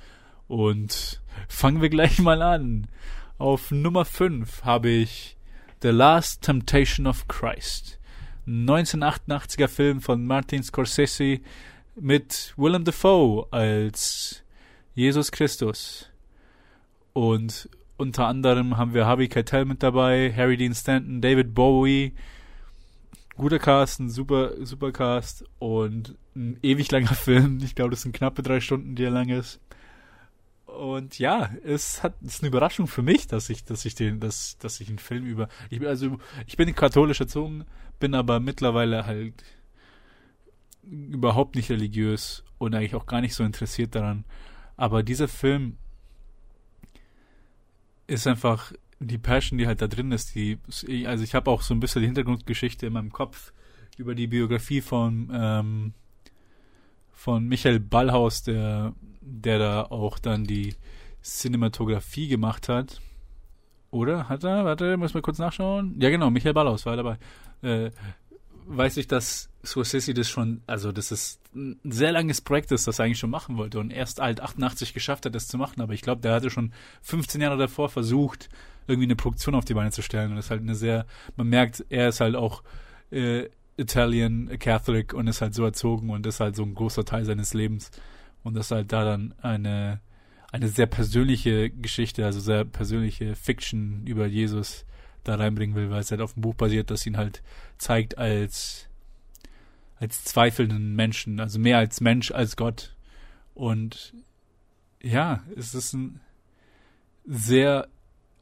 [0.48, 2.88] Und fangen wir gleich mal an.
[3.38, 5.38] Auf Nummer 5 habe ich
[5.82, 8.00] The Last Temptation of Christ.
[8.48, 11.40] 1988er Film von Martin Scorsese
[11.96, 14.44] mit Willem Dafoe als
[14.96, 16.09] Jesus Christus.
[17.14, 22.14] Und unter anderem haben wir Harvey Keitel mit dabei, Harry Dean Stanton, David Bowie.
[23.36, 27.60] Guter Cast, ein super, super Cast und ein ewig langer Film.
[27.64, 29.62] Ich glaube, das sind knappe drei Stunden, die er lang ist.
[30.66, 34.20] Und ja, es hat es ist eine Überraschung für mich, dass ich, dass ich den,
[34.20, 35.50] dass, dass ich einen Film über.
[35.70, 37.66] Ich also, ich bin katholisch erzogen,
[38.00, 39.44] bin aber mittlerweile halt
[40.84, 44.26] überhaupt nicht religiös und eigentlich auch gar nicht so interessiert daran.
[44.78, 45.78] Aber dieser Film
[48.10, 50.36] ist einfach die Passion, die halt da drin ist.
[50.36, 50.60] Die,
[51.06, 53.54] also ich habe auch so ein bisschen die Hintergrundgeschichte in meinem Kopf
[53.98, 55.94] über die Biografie von ähm,
[57.12, 60.76] von Michael Ballhaus, der der da auch dann die
[61.22, 63.02] Cinematografie gemacht hat.
[63.92, 64.30] Oder?
[64.30, 64.66] Hat er?
[64.66, 65.96] Warte, muss mal kurz nachschauen.
[66.00, 67.18] Ja, genau, Michael Ballhaus war dabei.
[67.62, 67.92] Äh,
[68.70, 73.00] weiß ich, dass Scorsese das schon, also das ist ein sehr langes Projekt ist, das
[73.00, 75.82] er eigentlich schon machen wollte und erst alt 88 geschafft hat, das zu machen.
[75.82, 78.50] Aber ich glaube, der hatte schon 15 Jahre davor versucht,
[78.88, 80.32] irgendwie eine Produktion auf die Beine zu stellen.
[80.32, 81.06] Und das ist halt eine sehr,
[81.36, 82.64] man merkt, er ist halt auch
[83.12, 87.26] äh, Italian Catholic und ist halt so erzogen und ist halt so ein großer Teil
[87.26, 87.92] seines Lebens
[88.44, 90.02] und dass halt da dann eine
[90.52, 94.86] eine sehr persönliche Geschichte, also sehr persönliche Fiction über Jesus
[95.30, 97.42] da reinbringen will, weil es halt auf dem Buch basiert, das ihn halt
[97.78, 98.88] zeigt als
[100.00, 102.96] als zweifelnden Menschen, also mehr als Mensch als Gott.
[103.54, 104.14] Und
[105.02, 106.22] ja, es ist ein
[107.26, 107.88] sehr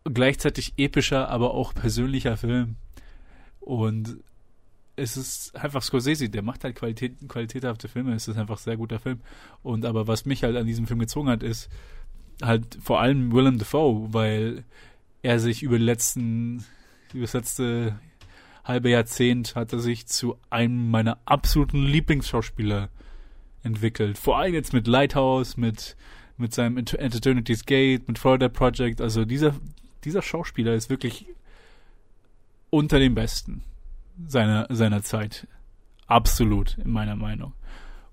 [0.03, 2.75] gleichzeitig epischer, aber auch persönlicher Film.
[3.59, 4.17] Und
[4.95, 8.77] es ist einfach Scorsese, der macht halt Qualität, qualitäthafte Filme, es ist einfach ein sehr
[8.77, 9.21] guter Film.
[9.63, 11.69] Und aber was mich halt an diesem Film gezogen hat, ist
[12.41, 14.63] halt vor allem Willem Dafoe, weil
[15.21, 16.65] er sich über die letzten,
[17.13, 17.99] das letzte
[18.63, 22.89] halbe Jahrzehnt hat er sich zu einem meiner absoluten Lieblingsschauspieler
[23.63, 24.17] entwickelt.
[24.17, 25.95] Vor allem jetzt mit Lighthouse, mit,
[26.37, 29.01] mit seinem Eternity's Gate, mit Florida Project.
[29.01, 29.55] Also dieser,
[30.03, 31.27] dieser Schauspieler ist wirklich
[32.69, 33.63] unter den Besten
[34.27, 35.47] seiner, seiner Zeit.
[36.07, 37.53] Absolut, in meiner Meinung.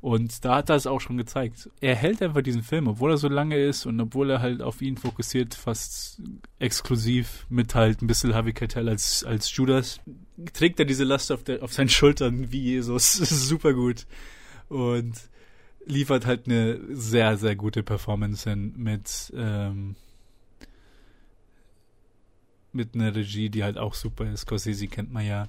[0.04, 1.70] Und da hat er es auch schon gezeigt.
[1.80, 4.82] Er hält einfach diesen Film, obwohl er so lange ist und obwohl er halt auf
[4.82, 6.20] ihn fokussiert, fast
[6.58, 10.00] exklusiv mit halt ein bisschen Harvey Keitel als, als Judas,
[10.52, 13.12] trägt er diese Last auf, der, auf seinen Schultern wie Jesus.
[13.48, 14.06] Super gut.
[14.68, 15.14] Und
[15.86, 19.96] liefert halt eine sehr, sehr gute Performance hin mit, ähm,
[22.72, 24.40] mit einer Regie, die halt auch super ist.
[24.40, 25.48] Scorsese kennt man ja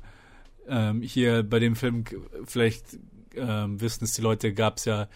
[0.69, 2.05] ähm, hier bei dem Film,
[2.45, 2.97] vielleicht
[3.37, 5.07] ähm, wissen es die Leute, gab es ja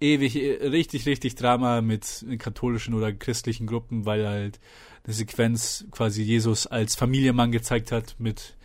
[0.00, 4.60] ewig, richtig, richtig Drama mit katholischen oder christlichen Gruppen, weil halt
[5.04, 8.56] eine Sequenz quasi Jesus als Familienmann gezeigt hat mit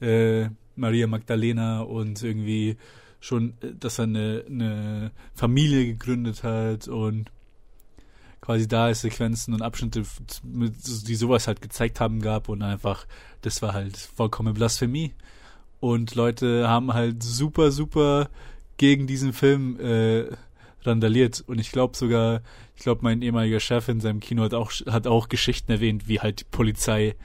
[0.00, 2.76] äh, Maria Magdalena und irgendwie
[3.20, 7.30] schon, dass er eine, eine Familie gegründet hat und
[8.40, 10.02] quasi da ist Sequenzen und Abschnitte,
[10.42, 13.06] die sowas halt gezeigt haben gab und einfach,
[13.42, 15.14] das war halt vollkommen Blasphemie.
[15.82, 18.30] Und Leute haben halt super, super
[18.76, 20.26] gegen diesen Film äh,
[20.84, 21.42] randaliert.
[21.44, 22.40] Und ich glaube sogar,
[22.76, 26.20] ich glaube, mein ehemaliger Chef in seinem Kino hat auch, hat auch Geschichten erwähnt, wie
[26.20, 27.16] halt die Polizei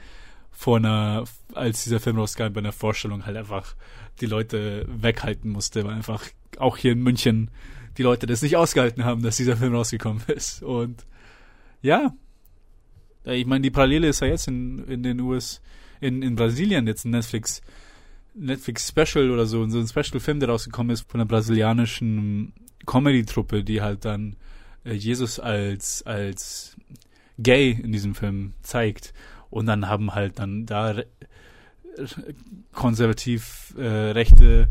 [0.50, 1.22] vor einer,
[1.54, 3.76] als dieser Film rauskam, bei einer Vorstellung halt einfach
[4.20, 6.24] die Leute weghalten musste, weil einfach
[6.58, 7.52] auch hier in München
[7.96, 10.64] die Leute das nicht ausgehalten haben, dass dieser Film rausgekommen ist.
[10.64, 11.06] Und
[11.80, 12.12] ja,
[13.22, 15.60] ich meine, die Parallele ist ja jetzt in, in den US,
[16.00, 17.62] in, in Brasilien jetzt ein Netflix
[18.38, 22.52] Netflix-Special oder so, so ein Special-Film, der rausgekommen ist von einer brasilianischen
[22.86, 24.36] Comedy-Truppe, die halt dann
[24.84, 26.76] äh, Jesus als, als
[27.38, 29.12] gay in diesem Film zeigt.
[29.50, 31.02] Und dann haben halt dann da
[32.72, 34.68] konservativ äh, rechte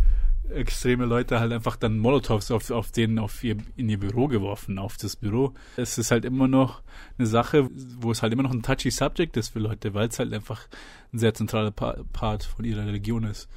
[0.50, 4.80] extreme Leute halt einfach dann Molotovs auf, auf den, auf ihr, in ihr Büro geworfen,
[4.80, 5.54] auf das Büro.
[5.76, 6.82] Es ist halt immer noch
[7.18, 10.20] eine Sache, wo es halt immer noch ein touchy Subject ist für Leute, weil es
[10.20, 10.68] halt einfach
[11.14, 13.48] ein sehr zentraler pa Part von ihrer Religion ist.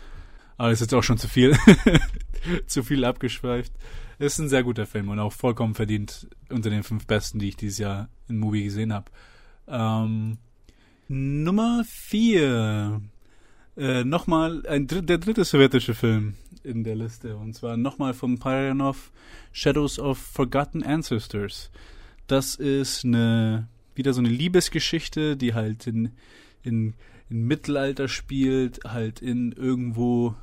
[0.56, 1.56] Aber das ist jetzt auch schon zu viel.
[2.66, 3.72] zu viel abgeschweift.
[4.18, 7.56] Ist ein sehr guter Film und auch vollkommen verdient unter den fünf besten, die ich
[7.56, 9.10] dieses Jahr in Movie gesehen habe.
[9.66, 10.36] Ähm,
[11.08, 13.00] Nummer vier.
[13.76, 17.36] Äh, nochmal ein, der dritte sowjetische Film in der Liste.
[17.36, 19.10] Und zwar nochmal von Parajanov
[19.52, 21.70] Shadows of Forgotten Ancestors.
[22.26, 26.12] Das ist eine wieder so eine Liebesgeschichte, die halt in,
[26.62, 26.94] in,
[27.28, 30.34] in Mittelalter spielt, halt in irgendwo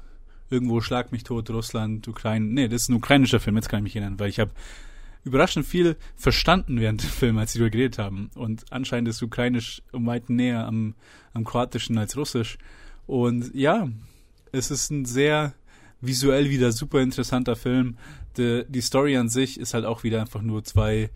[0.50, 2.46] irgendwo Schlag mich tot, Russland, Ukraine.
[2.46, 4.52] Nee, das ist ein ukrainischer Film, jetzt kann ich mich erinnern, weil ich habe
[5.24, 8.30] überraschend viel verstanden während dem Film, als sie darüber geredet haben.
[8.36, 10.96] Und anscheinend ist Ukrainisch um weit näher am,
[11.34, 12.58] am Kroatischen als Russisch.
[13.08, 13.90] Und ja,
[14.52, 15.54] es ist ein sehr
[16.02, 17.98] visuell wieder super interessanter Film.
[18.38, 21.10] Die, die Story an sich ist halt auch wieder einfach nur zwei,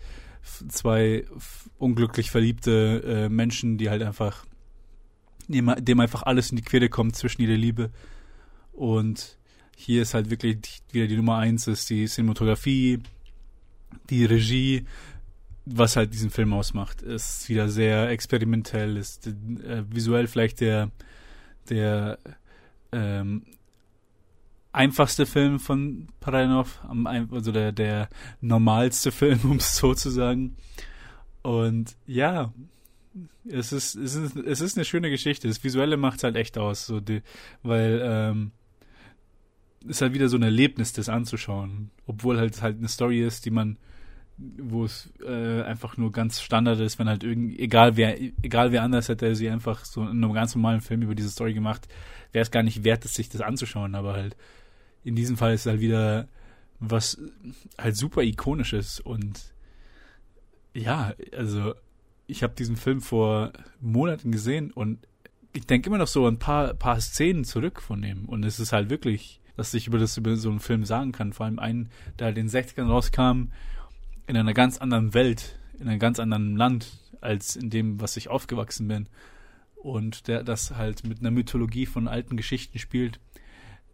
[0.69, 1.25] zwei
[1.77, 4.45] unglücklich verliebte äh, Menschen, die halt einfach
[5.47, 7.91] dem, dem einfach alles in die Quere kommt zwischen ihrer Liebe.
[8.73, 9.38] Und
[9.75, 12.99] hier ist halt wirklich wieder die Nummer eins ist die Cinematografie,
[14.10, 14.86] die Regie,
[15.65, 20.91] was halt diesen Film ausmacht, ist wieder sehr experimentell, ist äh, visuell vielleicht der
[21.69, 22.19] der
[22.91, 23.43] ähm,
[24.74, 26.80] einfachste Film von Parajanov,
[27.32, 30.56] also der, der normalste Film, um es so zu sagen.
[31.41, 32.54] Und ja,
[33.47, 35.47] es ist, es ist, es ist eine schöne Geschichte.
[35.47, 37.21] Das Visuelle macht es halt echt aus, so die,
[37.63, 38.52] weil ähm,
[39.84, 41.91] es ist halt wieder so ein Erlebnis, das anzuschauen.
[42.06, 43.78] Obwohl halt halt eine Story ist, die man,
[44.58, 48.84] wo es äh, einfach nur ganz Standard ist, wenn halt irgend, egal wer, egal wer
[48.84, 51.88] anders hätte sie einfach so in einem ganz normalen Film über diese Story gemacht,
[52.32, 53.95] wäre es gar nicht wert, sich das anzuschauen.
[53.95, 54.36] Aber halt
[55.04, 56.27] in diesem Fall ist es halt wieder
[56.80, 57.19] was
[57.77, 59.54] halt super ikonisches und
[60.73, 61.75] ja, also
[62.25, 65.06] ich habe diesen Film vor Monaten gesehen und
[65.54, 68.73] ich denke immer noch so ein paar, paar Szenen zurück von dem und es ist
[68.73, 71.34] halt wirklich was ich über das über so einen Film sagen kann.
[71.34, 73.51] Vor allem einen, der halt in den 60ern rauskam,
[74.27, 78.29] in einer ganz anderen Welt, in einem ganz anderen Land, als in dem, was ich
[78.29, 79.07] aufgewachsen bin.
[79.75, 83.19] Und der das halt mit einer Mythologie von alten Geschichten spielt,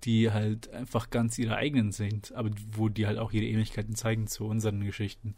[0.03, 4.27] die halt einfach ganz ihre eigenen sind, aber wo die halt auch ihre Ähnlichkeiten zeigen
[4.27, 5.35] zu unseren Geschichten.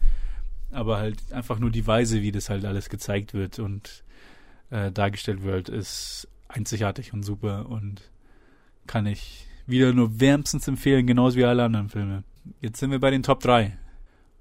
[0.72, 4.04] Aber halt einfach nur die Weise, wie das halt alles gezeigt wird und
[4.70, 8.12] äh, dargestellt wird, ist einzigartig und super und
[8.88, 12.24] kann ich wieder nur wärmstens empfehlen, genauso wie alle anderen Filme.
[12.60, 13.78] Jetzt sind wir bei den Top 3.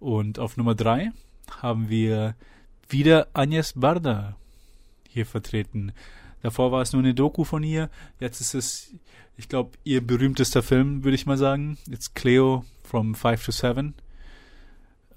[0.00, 1.12] Und auf Nummer 3
[1.60, 2.34] haben wir
[2.88, 4.36] wieder Agnes Barda
[5.08, 5.92] hier vertreten.
[6.42, 7.90] Davor war es nur eine Doku von ihr.
[8.20, 8.94] Jetzt ist es,
[9.36, 11.78] ich glaube, ihr berühmtester Film, würde ich mal sagen.
[11.88, 13.94] Jetzt Cleo from 5 to 7.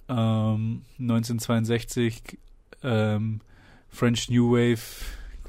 [0.10, 2.40] Ähm, 1962
[2.84, 3.42] ähm,
[3.90, 4.82] French New Wave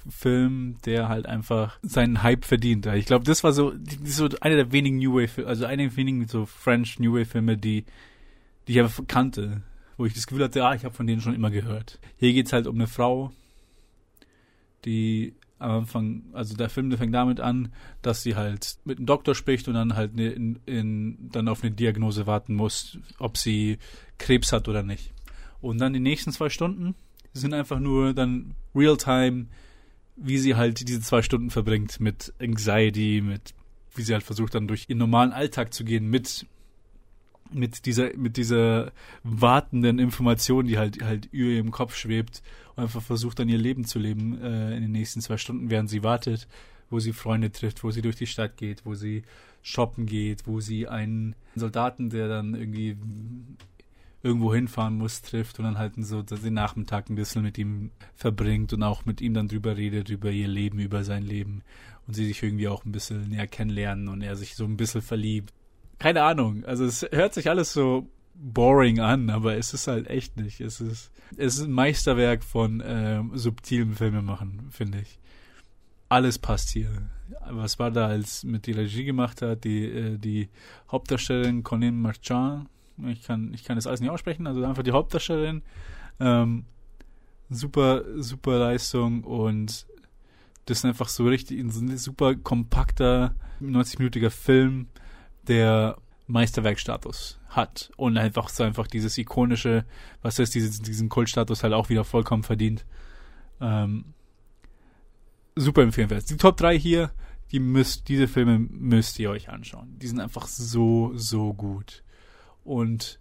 [0.08, 2.86] Film, der halt einfach seinen Hype verdient.
[2.86, 3.72] Ich glaube, das war so,
[4.04, 7.56] so einer der wenigen New Wave, also einer der wenigen so French New Wave Filme,
[7.56, 7.84] die,
[8.66, 9.62] die ich einfach kannte,
[9.96, 11.98] wo ich das Gefühl hatte, ah, ich habe von denen schon immer gehört.
[12.16, 13.32] Hier geht's halt um eine Frau,
[14.84, 17.72] die am Anfang, also der Film der fängt damit an,
[18.02, 21.72] dass sie halt mit einem Doktor spricht und dann halt in, in, dann auf eine
[21.72, 23.78] Diagnose warten muss, ob sie
[24.18, 25.12] Krebs hat oder nicht.
[25.60, 26.96] Und dann die nächsten zwei Stunden
[27.32, 29.46] sind einfach nur dann Real-Time
[30.16, 33.54] wie sie halt diese zwei Stunden verbringt mit Anxiety, mit
[33.94, 36.46] wie sie halt versucht dann durch ihren normalen Alltag zu gehen mit
[37.54, 42.42] mit dieser mit dieser wartenden Information, die halt halt über ihrem Kopf schwebt
[42.74, 45.90] und einfach versucht dann ihr Leben zu leben äh, in den nächsten zwei Stunden, während
[45.90, 46.48] sie wartet,
[46.90, 49.22] wo sie Freunde trifft, wo sie durch die Stadt geht, wo sie
[49.62, 52.96] shoppen geht, wo sie einen Soldaten, der dann irgendwie
[54.22, 58.72] irgendwo hinfahren muss, trifft und dann halt so den Nachmittag ein bisschen mit ihm verbringt
[58.72, 61.62] und auch mit ihm dann drüber redet, über ihr Leben, über sein Leben
[62.06, 65.02] und sie sich irgendwie auch ein bisschen näher kennenlernen und er sich so ein bisschen
[65.02, 65.52] verliebt.
[66.02, 70.36] Keine Ahnung, also es hört sich alles so boring an, aber es ist halt echt
[70.36, 70.60] nicht.
[70.60, 75.20] Es ist, es ist ein Meisterwerk von äh, subtilem Filmemachen, finde ich.
[76.08, 76.90] Alles passt hier.
[77.48, 80.48] Was war da als mit die Regie gemacht hat, die, äh, die
[80.90, 82.66] Hauptdarstellerin Corinne Marchand,
[83.06, 85.62] ich kann, ich kann das alles nicht aussprechen, also einfach die Hauptdarstellerin.
[86.18, 86.64] Ähm,
[87.48, 89.86] super, super Leistung und
[90.66, 94.88] das ist einfach so richtig ein super kompakter, 90-minütiger Film,
[95.48, 99.84] der Meisterwerkstatus hat und einfach so einfach dieses ikonische,
[100.22, 102.86] was heißt, dieses, diesen Kultstatus halt auch wieder vollkommen verdient.
[103.60, 104.14] Ähm,
[105.54, 106.30] super empfehlenswert.
[106.30, 107.10] Die Top 3 hier,
[107.50, 109.98] die müsst, diese Filme müsst ihr euch anschauen.
[109.98, 112.02] Die sind einfach so, so gut
[112.64, 113.18] und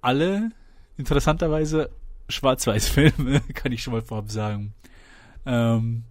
[0.00, 0.50] alle
[0.96, 1.90] interessanterweise
[2.28, 4.74] Schwarz-Weiß-Filme, kann ich schon mal vorab sagen.
[5.44, 6.04] Ähm,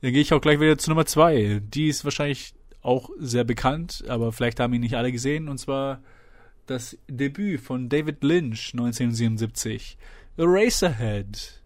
[0.00, 1.60] dann gehe ich auch gleich wieder zu Nummer zwei.
[1.64, 2.54] Die ist wahrscheinlich
[2.86, 6.00] auch sehr bekannt, aber vielleicht haben ihn nicht alle gesehen, und zwar
[6.66, 9.98] das Debüt von David Lynch 1977,
[10.36, 11.62] Eraserhead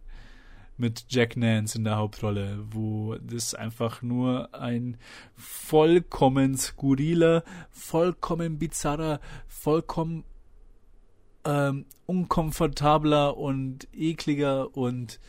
[0.76, 4.96] mit Jack Nance in der Hauptrolle, wo das einfach nur ein
[5.36, 10.24] vollkommen skurriler, vollkommen bizarrer, vollkommen
[11.44, 15.20] ähm, unkomfortabler und ekliger und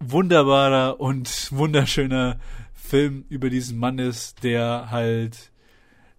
[0.00, 2.38] wunderbarer und wunderschöner
[2.82, 5.50] Film über diesen Mann ist, der halt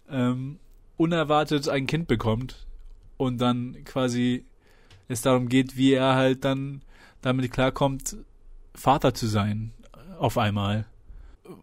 [0.10, 0.60] ähm,
[0.98, 2.66] unerwartet ein Kind bekommt
[3.18, 4.46] und dann quasi
[5.08, 6.82] es darum geht, wie er halt dann
[7.22, 8.18] damit klarkommt,
[8.74, 9.72] Vater zu sein
[10.18, 10.86] auf einmal.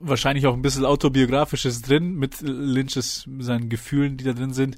[0.00, 4.76] Wahrscheinlich auch ein bisschen autobiografisches drin mit Lynches seinen Gefühlen, die da drin sind,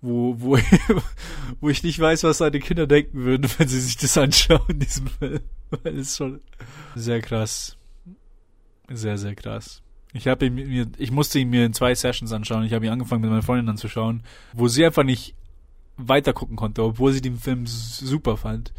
[0.00, 0.58] wo wo
[1.60, 4.80] wo ich nicht weiß, was seine Kinder denken würden, wenn sie sich das anschauen in
[4.80, 6.40] diesem Film, weil es schon
[6.94, 7.76] sehr krass,
[8.96, 9.82] sehr sehr krass.
[10.14, 12.64] Ich habe mir, ich musste ihn mir in zwei Sessions anschauen.
[12.64, 15.34] Ich habe ihn angefangen mit meiner Freundin anzuschauen, wo sie einfach nicht
[15.96, 18.72] weiter gucken konnte, obwohl sie den Film super fand.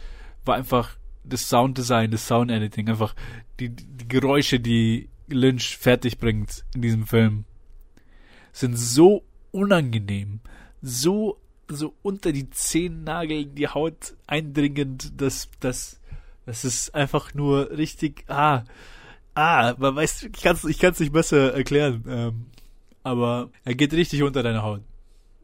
[0.45, 3.15] War einfach das Sounddesign, das Soundediting, einfach
[3.59, 7.45] die, die Geräusche, die Lynch fertig bringt in diesem Film,
[8.51, 10.41] sind so unangenehm,
[10.81, 15.99] so so unter die Zehennagel die Haut eindringend, dass das
[16.45, 18.63] das ist einfach nur richtig ah
[19.35, 22.45] ah, man weiß, ich kann es ich kann's nicht besser erklären, ähm,
[23.03, 24.81] aber er geht richtig unter deine Haut.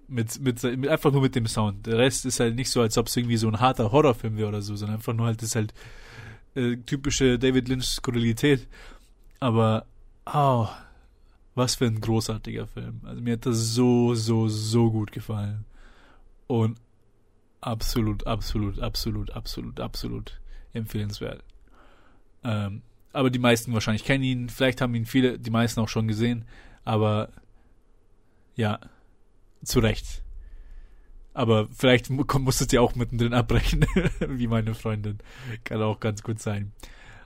[0.08, 1.86] Mit, mit, mit, einfach nur mit dem Sound.
[1.86, 4.47] Der Rest ist halt nicht so, als ob es irgendwie so ein harter Horrorfilm wäre
[4.47, 5.73] oder so, sondern einfach nur halt, das ist halt
[6.56, 8.67] äh, typische David Lynch-Skurrilität.
[9.39, 9.86] Aber,
[10.25, 10.67] oh,
[11.54, 13.02] was für ein großartiger Film.
[13.04, 15.65] Also mir hat das so, so, so gut gefallen.
[16.47, 16.80] Und
[17.62, 20.41] absolut, absolut, absolut, absolut, absolut
[20.73, 21.43] empfehlenswert.
[22.43, 22.82] Ähm,
[23.13, 24.50] aber die meisten wahrscheinlich kennen ihn.
[24.50, 26.45] Vielleicht haben ihn viele, die meisten auch schon gesehen.
[26.86, 27.30] Aber
[28.56, 28.80] ja,
[29.63, 30.24] zu Recht.
[31.34, 33.86] Aber vielleicht musstet ihr auch mittendrin abbrechen,
[34.28, 35.19] wie meine Freundin.
[35.63, 36.72] Kann auch ganz gut sein.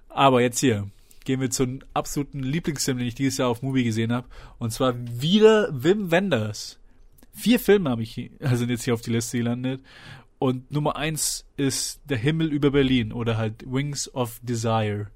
[0.10, 0.90] Aber jetzt hier
[1.26, 4.28] gehen wir zum absoluten Lieblingsfilm, den ich dieses Jahr auf Movie gesehen habe.
[4.60, 6.80] Und zwar wieder Wim Wenders.
[7.34, 9.82] Vier Filme habe ich also jetzt hier auf die Liste gelandet.
[10.38, 15.08] Und Nummer eins ist Der Himmel über Berlin oder halt Wings of Desire,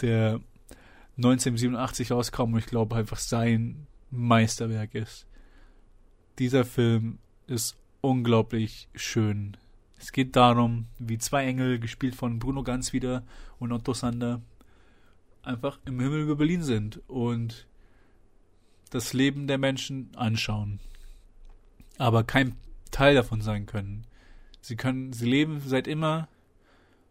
[0.00, 0.40] der
[1.16, 5.28] 1987 rauskam und ich glaube einfach sein Meisterwerk ist
[6.38, 9.56] dieser Film ist unglaublich schön.
[9.98, 13.24] Es geht darum, wie zwei Engel, gespielt von Bruno Ganz wieder
[13.58, 14.40] und Otto Sander,
[15.42, 17.66] einfach im Himmel über Berlin sind und
[18.90, 20.78] das Leben der Menschen anschauen.
[21.98, 22.56] Aber kein
[22.90, 24.06] Teil davon sein können.
[24.60, 26.28] Sie können, sie leben seit immer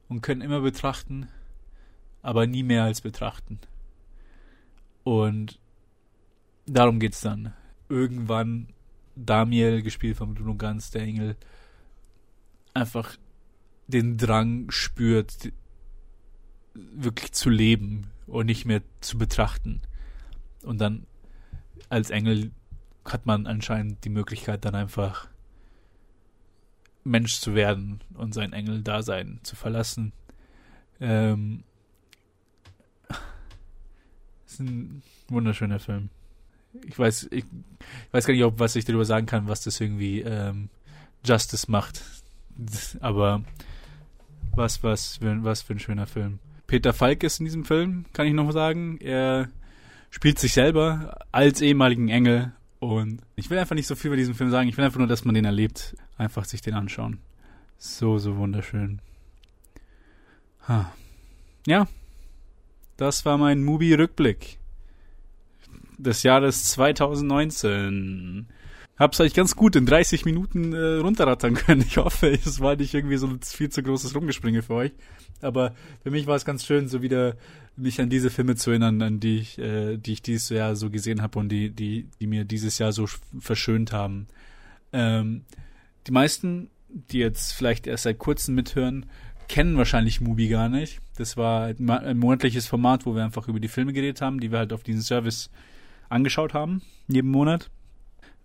[0.08, 1.28] und können immer betrachten,
[2.28, 3.58] aber nie mehr als betrachten.
[5.06, 5.62] Und
[6.66, 7.54] darum geht's dann.
[7.88, 8.68] Irgendwann
[9.16, 11.38] Damiel, gespielt von Bruno Ganz, der Engel,
[12.74, 13.16] einfach
[13.88, 15.54] den Drang spürt,
[16.74, 19.82] wirklich zu leben und nicht mehr zu betrachten.
[20.64, 21.08] Und dann
[21.88, 22.52] als Engel
[23.06, 25.30] hat man anscheinend die Möglichkeit, dann einfach
[27.06, 30.12] Mensch zu werden und sein Engel-Dasein zu verlassen.
[31.00, 31.64] Ähm,
[34.60, 36.10] ist ein wunderschöner Film
[36.86, 37.46] ich weiß, ich, ich,
[38.12, 40.70] weiß gar nicht, ob was ich darüber sagen kann, was das irgendwie ähm,
[41.26, 42.04] Justice macht.
[43.00, 43.44] Aber
[44.56, 46.40] was, was, was für ein schöner Film.
[46.66, 48.98] Peter Falk ist in diesem Film, kann ich noch sagen.
[49.00, 49.50] Er
[50.10, 54.36] spielt sich selber als ehemaligen Engel und ich will einfach nicht so viel über diesen
[54.36, 54.68] Film sagen.
[54.68, 55.96] Ich will einfach nur, dass man den erlebt.
[56.18, 57.20] Einfach sich den anschauen.
[57.78, 59.00] So, so wunderschön.
[60.68, 60.92] Ha.
[61.68, 61.88] Ja,
[62.98, 64.60] das war mein Movie-Rückblick
[65.98, 68.48] des Jahres 2019.
[68.98, 71.82] Hab's euch ganz gut in 30 Minuten äh, runterrattern können.
[71.82, 74.92] Ich hoffe, es war nicht irgendwie so ein viel zu großes Rumgespringe für euch.
[75.42, 77.36] Aber für mich war es ganz schön, so wieder
[77.76, 80.90] mich an diese Filme zu erinnern, an die ich, äh, die ich dieses Jahr so
[80.90, 83.06] gesehen habe und die, die, die mir dieses Jahr so
[83.40, 84.28] verschönt haben.
[84.92, 85.44] Ähm,
[86.08, 89.06] die meisten, die jetzt vielleicht erst seit kurzem mithören,
[89.48, 91.02] kennen wahrscheinlich Mubi gar nicht.
[91.18, 94.60] Das war ein monatliches Format, wo wir einfach über die Filme geredet haben, die wir
[94.60, 95.50] halt auf diesen Service
[96.10, 97.70] angeschaut haben, jeden Monat.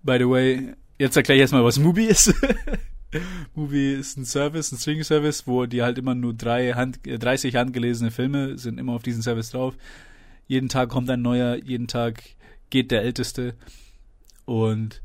[0.02, 2.34] By the way, jetzt erkläre ich erstmal, was Mubi ist.
[3.54, 7.58] Mubi ist ein Service, ein Streaming-Service, wo die halt immer nur drei Hand, 30 äh,
[7.58, 9.76] handgelesene Filme sind immer auf diesen Service drauf.
[10.48, 12.22] Jeden Tag kommt ein neuer, jeden Tag
[12.70, 13.54] geht der älteste.
[14.44, 15.02] Und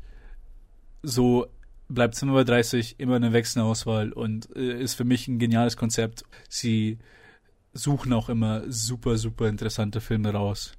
[1.02, 1.46] so
[1.88, 5.38] bleibt es immer bei 30, immer eine wechselnde Auswahl und äh, ist für mich ein
[5.38, 6.24] geniales Konzept.
[6.48, 6.98] Sie
[7.72, 10.72] suchen auch immer super, super interessante Filme raus.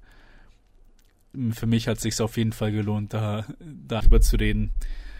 [1.52, 4.72] für mich hat es sich auf jeden Fall gelohnt, da darüber zu reden.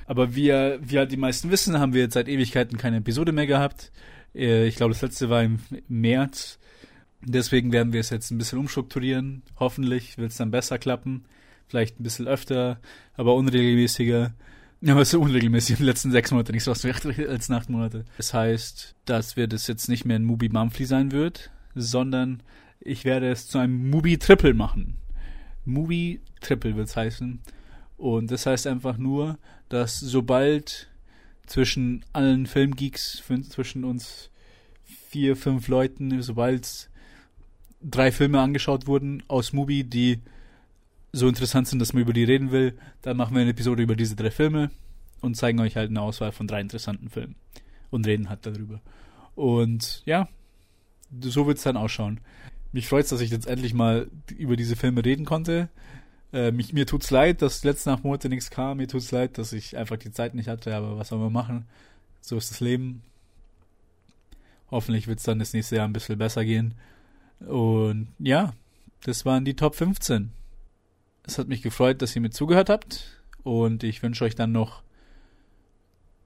[0.08, 3.46] Aber wie, wie halt die meisten wissen, haben wir jetzt seit Ewigkeiten keine Episode mehr
[3.46, 3.92] gehabt.
[4.34, 6.58] Äh, ich glaube, das letzte war im März.
[7.22, 9.44] Deswegen werden wir es jetzt ein bisschen umstrukturieren.
[9.60, 11.26] Hoffentlich wird es dann besser klappen.
[11.68, 12.80] Vielleicht ein bisschen öfter,
[13.16, 14.34] aber unregelmäßiger.
[14.82, 16.86] Ja, aber so unregelmäßig in den letzten sechs Monaten nicht so was
[17.30, 18.06] als acht Monate.
[18.16, 22.44] Das heißt, dass wir das jetzt nicht mehr ein Mubi Monthly sein wird, sondern
[22.80, 24.98] ich werde es zu einem Mubi Triple machen.
[25.66, 27.40] Mubi Triple wird es heißen.
[27.98, 30.88] Und das heißt einfach nur, dass sobald
[31.46, 34.30] zwischen allen Filmgeeks, zwischen uns
[34.84, 36.90] vier, fünf Leuten, sobald
[37.82, 40.22] drei Filme angeschaut wurden aus Mubi, die
[41.12, 43.96] so interessant sind, dass man über die reden will, dann machen wir eine Episode über
[43.96, 44.70] diese drei Filme
[45.22, 47.36] und zeigen euch halt eine Auswahl von drei interessanten Filmen
[47.90, 48.82] und reden halt darüber.
[49.36, 50.28] Und ja,
[51.22, 52.20] so wird es dann ausschauen.
[52.72, 54.08] Mich freut es, dass ich jetzt endlich mal
[54.38, 55.70] über diese Filme reden konnte.
[56.32, 58.78] Äh, mich, mir tut's leid, dass letzten acht Monate nichts kam.
[58.78, 61.66] Mir tut's leid, dass ich einfach die Zeit nicht hatte, aber was soll man machen?
[62.22, 63.02] So ist das Leben.
[64.70, 66.76] Hoffentlich wird's dann das nächste Jahr ein bisschen besser gehen.
[67.40, 68.54] Und ja,
[69.04, 70.32] das waren die Top 15.
[71.24, 73.24] Es hat mich gefreut, dass ihr mir zugehört habt.
[73.44, 74.84] Und ich wünsche euch dann noch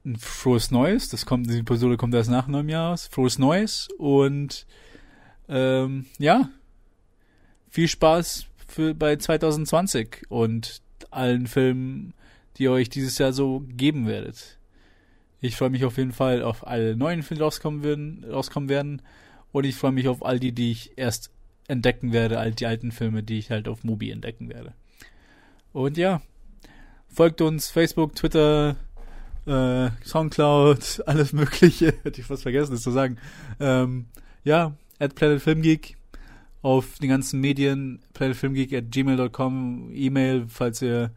[0.05, 1.09] ein frohes Neues.
[1.09, 3.07] Das kommt, die Episode kommt erst nach neuem Jahr aus.
[3.07, 3.87] Frohes Neues.
[3.97, 4.65] Und
[5.47, 6.49] ähm, ja,
[7.69, 10.81] viel Spaß für bei 2020 und
[11.11, 12.13] allen Filmen,
[12.57, 14.59] die euch dieses Jahr so geben werdet.
[15.41, 19.01] Ich freue mich auf jeden Fall auf alle neuen Filme, die rauskommen werden, rauskommen werden.
[19.51, 21.31] Und ich freue mich auf all die, die ich erst
[21.67, 24.73] entdecken werde, all die alten Filme, die ich halt auf Mubi entdecken werde.
[25.71, 26.21] Und ja,
[27.07, 28.77] folgt uns Facebook, Twitter,
[29.45, 31.93] äh, Soundcloud, alles Mögliche.
[32.03, 33.17] Hätte ich fast vergessen, das zu sagen.
[33.59, 34.05] Ähm,
[34.43, 35.97] ja, at Planet Film Geek
[36.63, 41.11] auf den ganzen Medien, planetfilmgeek at gmail.com, E-Mail, falls ihr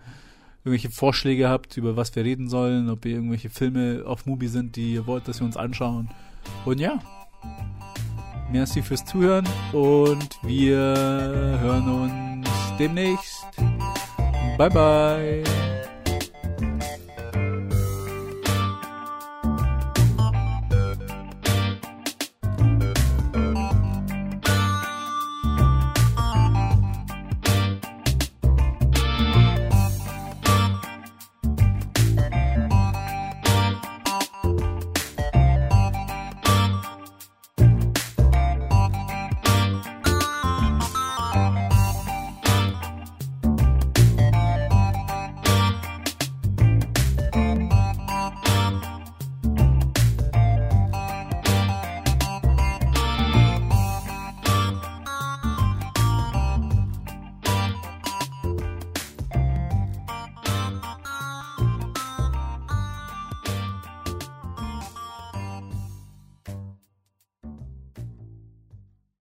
[0.64, 4.74] irgendwelche Vorschläge habt, über was wir reden sollen, ob ihr irgendwelche Filme auf Mubi sind,
[4.74, 6.10] die ihr wollt, dass wir uns anschauen.
[6.64, 6.98] Und ja,
[8.50, 12.48] merci fürs Zuhören und wir hören uns
[12.78, 13.46] demnächst.
[14.58, 15.65] Bye bye.